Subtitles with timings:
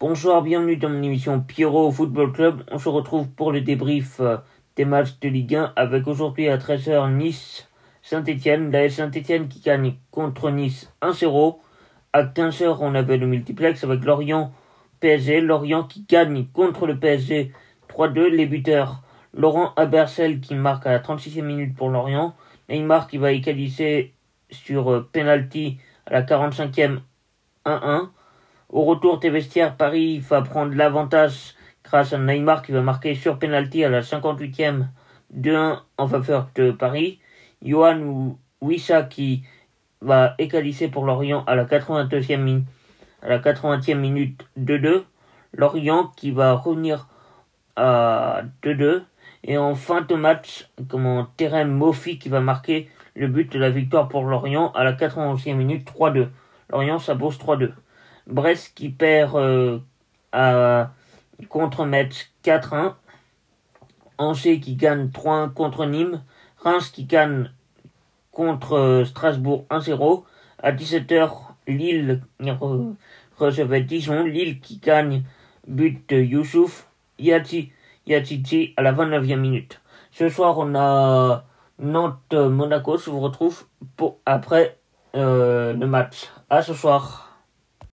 [0.00, 2.64] Bonsoir, bienvenue dans mon émission Pierrot Football Club.
[2.72, 4.38] On se retrouve pour le débrief euh,
[4.74, 7.68] des matchs de Ligue 1 avec aujourd'hui à 13h Nice
[8.02, 8.72] Saint-Etienne.
[8.72, 11.58] La Saint-Etienne qui gagne contre Nice 1-0.
[12.12, 14.52] À 15h on avait le multiplex avec Lorient
[14.98, 15.40] PSG.
[15.40, 17.52] Lorient qui gagne contre le PSG
[17.88, 18.30] 3-2.
[18.30, 19.00] Les buteurs
[19.32, 22.34] Laurent Abersel qui marque à la 36e minute pour Lorient.
[22.68, 24.12] Neymar qui va égaliser
[24.50, 26.98] sur euh, penalty à la 45e
[27.64, 28.08] 1-1.
[28.70, 31.54] Au retour des vestiaires, Paris va prendre l'avantage
[31.84, 34.86] grâce à Neymar qui va marquer sur penalty à la 58e
[35.36, 37.20] 2-1 en faveur de Paris.
[37.62, 39.44] Johan Wissa qui
[40.00, 42.66] va égaliser pour Lorient à la 82e minute
[43.24, 45.04] à la 80e minute 2-2.
[45.54, 47.08] Lorient qui va revenir
[47.76, 49.02] à 2-2.
[49.44, 53.70] Et en fin de match, comment Terem Mofi qui va marquer le but de la
[53.70, 56.28] victoire pour Lorient à la 91e minute 3-2.
[56.70, 57.72] Lorient s'impose 3-2.
[58.26, 59.78] Brest qui perd euh,
[60.32, 60.92] à,
[61.48, 62.94] contre Metz 4-1.
[64.18, 66.22] Angers qui gagne 3-1 contre Nîmes.
[66.58, 67.50] Reims qui gagne
[68.30, 70.24] contre euh, Strasbourg 1-0.
[70.62, 71.30] À 17h,
[71.66, 72.22] Lille
[73.36, 74.24] recevait Dijon.
[74.24, 75.22] Lille qui gagne
[75.66, 77.72] but de Youssouf Yati,
[78.06, 79.80] Yatiti à la 29e minute.
[80.10, 81.44] Ce soir, on a
[81.78, 82.98] Nantes-Monaco.
[82.98, 83.64] Je vous retrouve
[84.26, 84.78] après
[85.14, 86.30] euh, le match.
[86.50, 87.33] À ce soir.